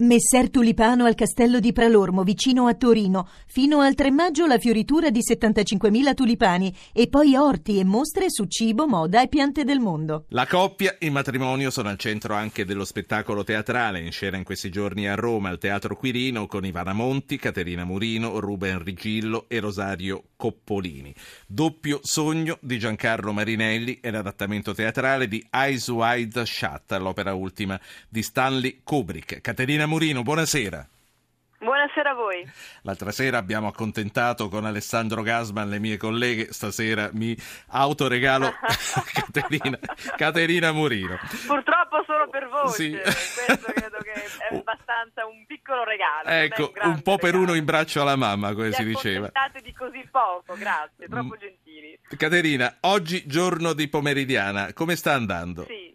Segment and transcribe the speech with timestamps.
[0.00, 3.28] Messer Tulipano al castello di Pralormo, vicino a Torino.
[3.48, 8.44] Fino al 3 maggio la fioritura di 75.000 tulipani e poi orti e mostre su
[8.44, 10.26] cibo, moda e piante del mondo.
[10.28, 14.44] La coppia e il matrimonio sono al centro anche dello spettacolo teatrale in scena in
[14.44, 19.58] questi giorni a Roma al Teatro Quirino con Ivana Monti, Caterina Murino, Ruben Rigillo e
[19.58, 21.12] Rosario Coppolini.
[21.44, 28.22] Doppio sogno di Giancarlo Marinelli è l'adattamento teatrale di Eyes Wide Shut, l'opera ultima di
[28.22, 29.40] Stanley Kubrick.
[29.40, 30.86] Caterina Murino, buonasera.
[31.60, 32.48] Buonasera a voi.
[32.82, 37.36] L'altra sera abbiamo accontentato con Alessandro Gasman le mie colleghe, stasera mi
[37.70, 38.52] autoregalo
[39.12, 39.76] Caterina,
[40.16, 41.18] Caterina Murino.
[41.48, 42.90] Purtroppo solo per voi, Sì.
[42.90, 46.28] questo credo che è abbastanza un piccolo regalo.
[46.28, 47.42] Ecco, grande un po' per regalo.
[47.42, 49.26] uno in braccio alla mamma, come si diceva.
[49.26, 51.40] accontentate di così poco, grazie, troppo Mm.
[51.40, 51.98] gentili.
[52.16, 55.64] Caterina, oggi giorno di pomeridiana, come sta andando?
[55.66, 55.87] Sì.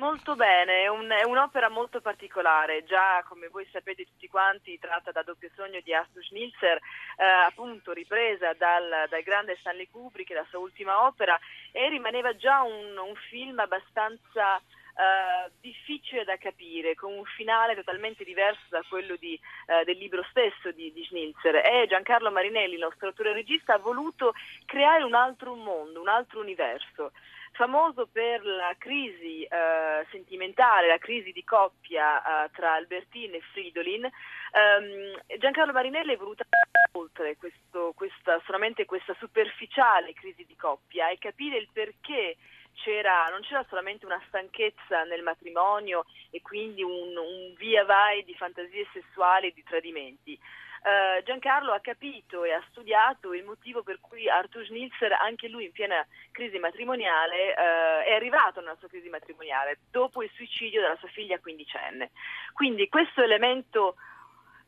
[0.00, 5.12] Molto bene, è, un- è un'opera molto particolare, già come voi sapete tutti quanti tratta
[5.12, 6.78] da Doppio Sogno di Arthur Schnitzer,
[7.18, 11.38] eh, appunto ripresa dal, dal grande Stanley Kubrick, la sua ultima opera,
[11.70, 18.24] e rimaneva già un, un film abbastanza eh, difficile da capire, con un finale totalmente
[18.24, 21.56] diverso da quello di, eh, del libro stesso di, di Schnitzer.
[21.56, 24.32] E Giancarlo Marinelli, il nostro autore regista, ha voluto
[24.64, 27.12] creare un altro mondo, un altro universo
[27.52, 34.04] famoso per la crisi eh, sentimentale, la crisi di coppia eh, tra Albertine e Fridolin,
[34.04, 36.44] ehm, Giancarlo Marinelli è voluto
[36.92, 42.36] oltre questo, questa, solamente questa superficiale crisi di coppia e capire il perché
[42.74, 48.34] c'era, non c'era solamente una stanchezza nel matrimonio e quindi un, un via vai di
[48.34, 50.38] fantasie sessuali e di tradimenti.
[50.82, 55.64] Eh, Giancarlo ha capito e ha studiato il motivo per cui Arthur Schnitzer, anche lui
[55.66, 60.96] in piena crisi matrimoniale, eh, è arrivato nella sua crisi matrimoniale dopo il suicidio della
[60.96, 62.10] sua figlia quindicenne.
[62.54, 63.96] Quindi questo elemento,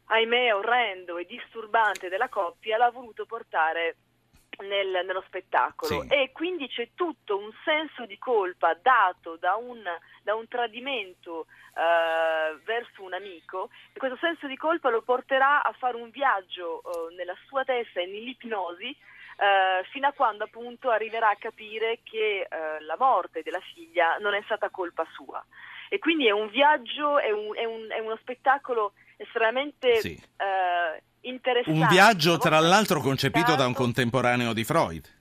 [0.06, 3.96] ahimè, orrendo e disturbante della coppia l'ha voluto portare
[4.60, 6.08] nel- nello spettacolo Sì.
[6.08, 9.82] e quindi c'è tutto un senso di colpa dato da un,
[10.22, 15.72] da un tradimento eh, verso un amico e questo senso di colpa lo porterà a
[15.72, 18.88] fare un viaggio eh, nella sua testa e nell'ipnosi
[19.38, 24.34] eh, fino a quando appunto arriverà a capire che eh, la morte della figlia non
[24.34, 25.42] è stata colpa sua.
[25.88, 30.14] E quindi è un viaggio, è, un- è un- è uno spettacolo estremamente Sì.
[31.58, 31.70] Interessante.
[31.80, 33.82] Un viaggio tra l'altro concepito da un complicato.
[33.84, 35.20] contemporaneo di Freud.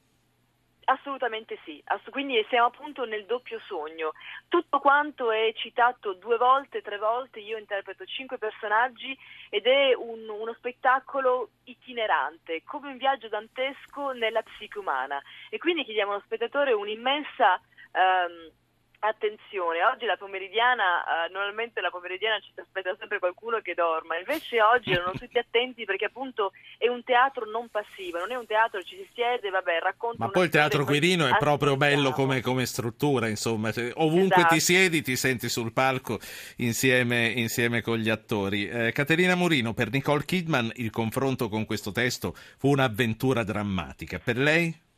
[0.85, 4.11] Assolutamente sì, ass- quindi siamo appunto nel doppio sogno.
[4.49, 9.17] Tutto quanto è citato due volte, tre volte, io interpreto cinque personaggi
[9.49, 15.21] ed è un- uno spettacolo itinerante, come un viaggio dantesco nella psiche umana.
[15.49, 17.61] E quindi chiediamo allo spettatore un'immensa
[17.93, 18.51] ehm,
[19.01, 19.83] attenzione.
[19.83, 24.91] Oggi la pomeridiana, eh, normalmente la pomeridiana ci aspetta sempre qualcuno che dorma, invece oggi
[24.91, 28.95] erano tutti attenti perché appunto è un teatro non passivo, non è un teatro, ci
[28.97, 33.27] si siede, vabbè, racconta Ma poi il teatro Quirino è proprio bello come, come struttura,
[33.27, 34.53] insomma, Cioè, ovunque Esatto.
[34.53, 36.19] ti siedi ti senti sul palco
[36.57, 38.67] insieme, insieme con gli attori.
[38.67, 44.19] Eh, Caterina Murino, per Nicole Kidman il confronto con questo testo fu un'avventura drammatica.
[44.19, 44.89] Per lei?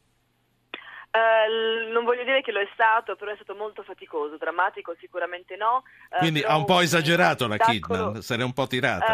[1.16, 4.96] Eh, l- non voglio dire che lo è stato, però è stato molto faticoso, drammatico
[5.00, 5.84] sicuramente no.
[6.10, 9.06] eh, Quindi ha un po' esagerato la Kidman, se n'è un po' tirata.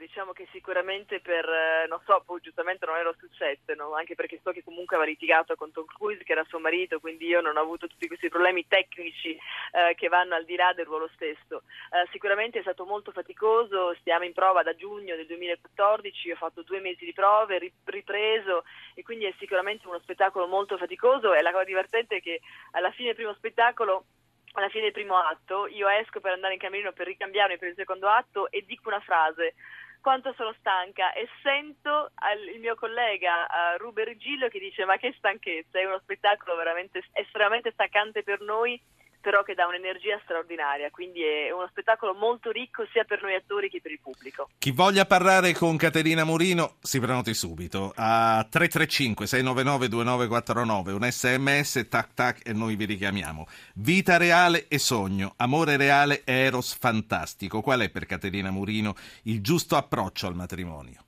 [0.00, 3.94] Diciamo che sicuramente per, eh, non so, poi giustamente non ero sul set, no?
[3.94, 7.26] anche perché so che comunque aveva litigato con Tom Cruise, che era suo marito, quindi
[7.26, 10.86] io non ho avuto tutti questi problemi tecnici eh, che vanno al di là del
[10.86, 11.62] ruolo stesso.
[11.92, 16.62] Eh, sicuramente è stato molto faticoso, stiamo in prova da giugno del 2014, ho fatto
[16.62, 21.42] due mesi di prove, ri- ripreso e quindi è sicuramente uno spettacolo molto faticoso e
[21.42, 22.40] la cosa divertente è che
[22.72, 24.04] alla fine del primo spettacolo
[24.52, 27.74] alla fine del primo atto, io esco per andare in camerino per ricambiarmi per il
[27.76, 29.54] secondo atto e dico una frase.
[30.00, 31.12] Quanto sono stanca.
[31.12, 35.84] E sento al- il mio collega uh, Ruben Rigillo che dice ma che stanchezza, è
[35.84, 38.80] uno spettacolo veramente estremamente stancante per noi
[39.20, 43.68] però che dà un'energia straordinaria, quindi è uno spettacolo molto ricco sia per noi attori
[43.68, 44.48] che per il pubblico.
[44.58, 51.88] Chi voglia parlare con Caterina Murino si prenoti subito a 335 699 2949 un sms
[51.88, 57.60] tac tac e noi vi richiamiamo vita reale e sogno amore reale e eros fantastico
[57.60, 61.04] qual è per Caterina Murino il giusto approccio al matrimonio?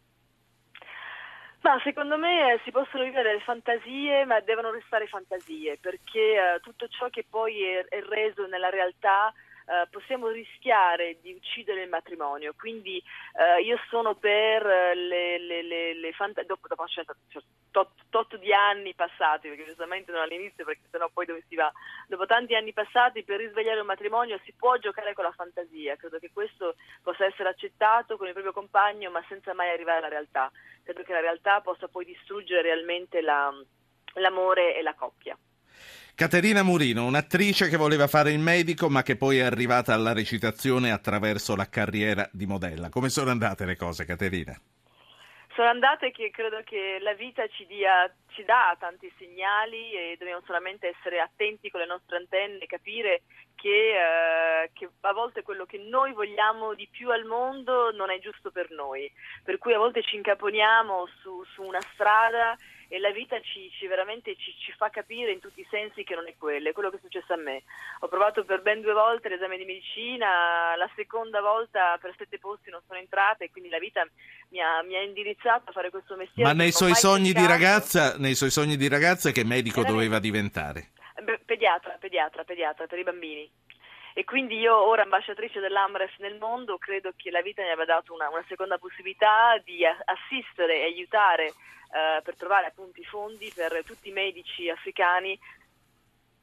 [1.62, 6.60] Ma secondo me eh, si possono vivere delle fantasie, ma devono restare fantasie, perché eh,
[6.60, 9.32] tutto ciò che poi è, è reso nella realtà
[9.64, 12.52] Uh, possiamo rischiare di uccidere il matrimonio.
[12.58, 13.02] Quindi
[13.34, 17.04] uh, io sono per le, le, le, le fant- dopo, dopo cioè,
[17.70, 21.72] tot, tot, di anni passati, perché giustamente non all'inizio, perché sennò poi dove si va?
[22.08, 25.96] Dopo tanti anni passati, per risvegliare un matrimonio si può giocare con la fantasia.
[25.96, 30.08] Credo che questo possa essere accettato con il proprio compagno, ma senza mai arrivare alla
[30.08, 30.50] realtà.
[30.82, 33.52] Credo che la realtà possa poi distruggere realmente la,
[34.14, 35.36] l'amore e la coppia.
[36.14, 40.92] Caterina Murino, un'attrice che voleva fare il medico ma che poi è arrivata alla recitazione
[40.92, 42.90] attraverso la carriera di modella.
[42.90, 44.54] Come sono andate le cose, Caterina?
[45.54, 50.42] Sono andate che credo che la vita ci, dia, ci dà tanti segnali e dobbiamo
[50.46, 53.22] solamente essere attenti con le nostre antenne capire
[53.54, 58.18] che, eh, che, a volte quello che noi vogliamo di più al mondo non è
[58.18, 59.10] giusto per noi,
[59.42, 62.56] per cui a volte ci incaponiamo su, su una strada
[62.92, 66.14] e la vita ci, ci veramente ci, ci, fa capire in tutti i sensi che
[66.14, 67.62] non è quello, è quello che è successo a me.
[68.00, 72.68] Ho provato per ben due volte l'esame di medicina, la seconda volta per sette posti
[72.68, 74.06] non sono entrata e quindi la vita
[74.50, 76.46] mi ha, mi ha indirizzato a fare questo mestiere.
[76.46, 80.18] Ma nei suoi, sogni di ragazza, nei suoi sogni di ragazza che medico Era doveva
[80.18, 80.90] diventare?
[81.46, 83.50] Pediatra, pediatra, pediatra per i bambini
[84.14, 88.12] e quindi io ora ambasciatrice dell'Amref nel mondo credo che la vita mi abbia dato
[88.12, 93.82] una, una seconda possibilità di assistere e aiutare eh, per trovare appunto i fondi per
[93.84, 95.38] tutti i medici africani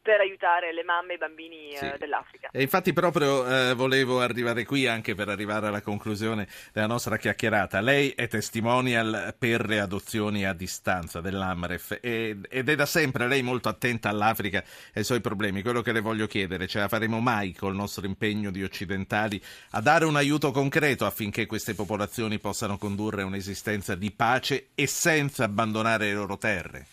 [0.01, 1.85] per aiutare le mamme e i bambini sì.
[1.85, 2.49] eh, dell'Africa.
[2.51, 7.81] E infatti proprio eh, volevo arrivare qui anche per arrivare alla conclusione della nostra chiacchierata.
[7.81, 13.69] Lei è testimonial per le adozioni a distanza dell'Amref ed è da sempre lei molto
[13.69, 15.61] attenta all'Africa e ai suoi problemi.
[15.61, 19.41] Quello che le voglio chiedere, ce la faremo mai col nostro impegno di occidentali
[19.71, 25.43] a dare un aiuto concreto affinché queste popolazioni possano condurre un'esistenza di pace e senza
[25.43, 26.85] abbandonare le loro terre?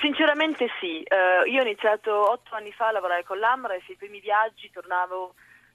[0.00, 3.96] Sinceramente sì, uh, io ho iniziato otto anni fa a lavorare con l'Amra e sui
[3.96, 5.34] primi viaggi tornavo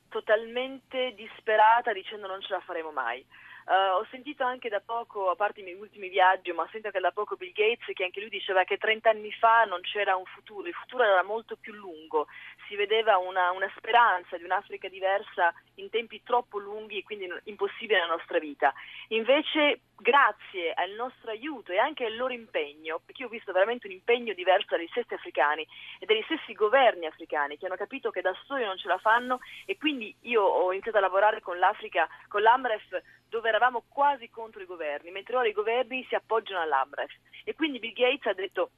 [0.09, 3.25] totalmente disperata dicendo non ce la faremo mai.
[3.69, 6.87] Uh, ho sentito anche da poco, a parte i miei ultimi viaggi, ma ho sentito
[6.87, 10.15] anche da poco Bill Gates che anche lui diceva che 30 anni fa non c'era
[10.15, 12.25] un futuro, il futuro era molto più lungo,
[12.67, 17.99] si vedeva una, una speranza di un'Africa diversa in tempi troppo lunghi e quindi impossibile
[17.99, 18.73] nella nostra vita.
[19.09, 23.87] Invece, grazie al nostro aiuto e anche al loro impegno, perché io ho visto veramente
[23.87, 25.65] un impegno diverso dagli stessi africani
[25.99, 29.39] e dagli stessi governi africani che hanno capito che da soli non ce la fanno
[29.65, 34.61] e quindi io ho iniziato a lavorare con l'Africa, con l'Amref dove eravamo quasi contro
[34.61, 37.13] i governi, mentre ora i governi si appoggiano all'Amref.
[37.43, 38.71] E quindi Bill Gates ha detto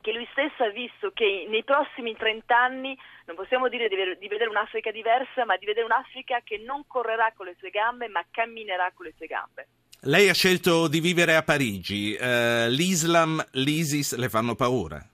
[0.00, 4.48] che lui stesso ha visto che nei prossimi 30 anni non possiamo dire di vedere
[4.48, 8.90] un'Africa diversa, ma di vedere un'Africa che non correrà con le sue gambe, ma camminerà
[8.94, 9.66] con le sue gambe.
[10.04, 12.16] Lei ha scelto di vivere a Parigi.
[12.18, 15.06] Uh, L'Islam, l'ISIS le fanno paura?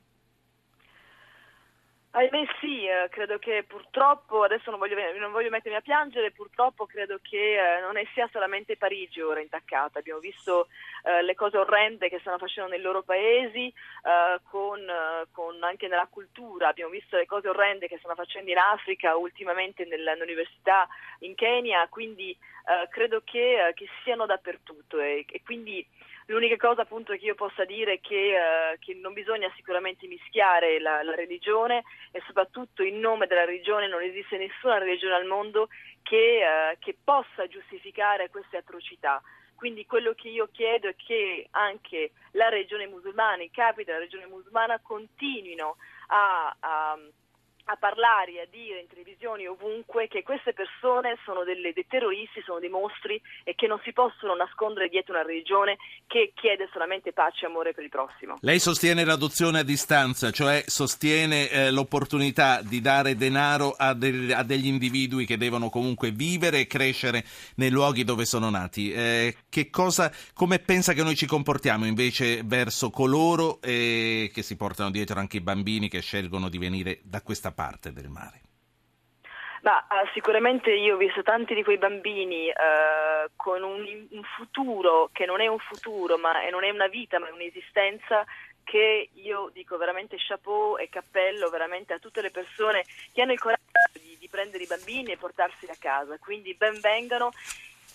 [2.16, 6.86] Ahimè sì, eh, credo che purtroppo, adesso non voglio, non voglio, mettermi a piangere, purtroppo
[6.86, 10.68] credo che eh, non sia solamente Parigi ora intaccata, abbiamo visto
[11.04, 14.82] eh, le cose orrende che stanno facendo nei loro paesi, eh, con,
[15.30, 19.84] con anche nella cultura, abbiamo visto le cose orrende che stanno facendo in Africa, ultimamente
[19.84, 20.88] nell'università
[21.19, 22.34] in Kenya, quindi
[22.88, 25.86] credo che, che, siano dappertutto e, e quindi
[26.28, 30.81] L'unica cosa appunto che io possa dire è che, eh, che non bisogna sicuramente mischiare
[30.81, 35.69] la, la, religione e soprattutto in nome della religione non esiste nessuna religione al mondo
[36.02, 39.23] che, eh, che possa giustificare queste atrocità.
[39.55, 44.26] Quindi quello che io chiedo è che anche la regione musulmana, i capi della regione
[44.26, 45.76] musulmana continuino
[46.08, 46.99] a, a
[47.66, 52.40] a parlare e a dire in televisione ovunque che queste persone sono delle, dei terroristi,
[52.44, 55.76] sono dei mostri e che non si possono nascondere dietro una religione
[56.06, 58.38] che chiede solamente pace e amore per il prossimo.
[58.43, 64.44] Lei sostiene l'adozione a distanza, cioè sostiene eh, l'opportunità di dare denaro a, de- a,
[64.44, 67.24] degli individui che devono comunque vivere e crescere
[67.56, 68.93] nei luoghi dove sono nati.
[68.93, 69.34] Eh,
[69.70, 75.19] cosa, come pensa che noi ci comportiamo invece verso coloro eh, che si portano dietro
[75.19, 77.56] anche i bambini che scelgono di venire da questa parte
[77.93, 78.41] del mare?
[79.63, 85.10] Ma, uh, sicuramente io ho visto tanti di quei bambini uh, con un, un, futuro
[85.13, 88.25] che non è un futuro, ma non è una vita, ma è un'esistenza
[88.63, 93.39] che io dico veramente chapeau e cappello veramente a tutte le persone che hanno il
[93.39, 96.19] coraggio di, di prendere i bambini e portarseli a casa.
[96.19, 97.31] Quindi ben vengano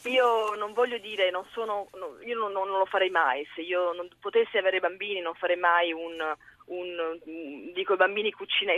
[0.09, 3.93] io non voglio dire, non sono, no, io non, non, lo farei mai, se io
[3.93, 7.19] non potessi avere bambini non farei mai un, un,
[7.73, 8.73] dico bambini cucina,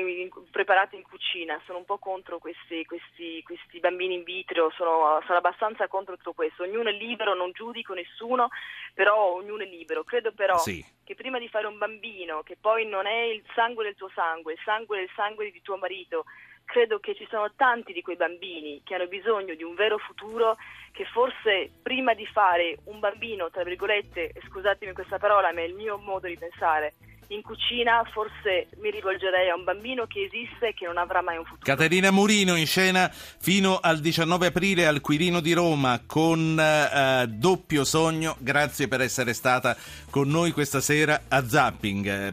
[0.52, 5.38] preparati in cucina, sono un po' contro questi, questi, questi bambini in vitro, sono, sono,
[5.38, 8.50] abbastanza contro tutto questo, ognuno è libero, non giudico nessuno,
[8.94, 10.84] però ognuno è libero, credo però sì.
[11.04, 14.54] che prima di fare un bambino, che poi non è il sangue del tuo sangue,
[14.54, 16.26] il sangue del sangue di tuo marito,
[16.66, 20.58] credo che ci sono tanti di quei bambini che hanno bisogno di un vero futuro
[20.92, 25.74] che forse prima di fare un bambino, tra virgolette, scusatemi questa parola, ma è il
[25.74, 26.94] mio modo di pensare,
[27.34, 31.38] in cucina forse mi rivolgerei a un bambino che esiste e che non avrà mai
[31.38, 31.66] un futuro.
[31.66, 37.84] Caterina Murino in scena fino al 19 aprile al Quirino di Roma con eh, Doppio
[37.84, 38.36] Sogno.
[38.40, 39.76] Grazie per essere stata
[40.10, 42.32] con noi questa sera a Zapping.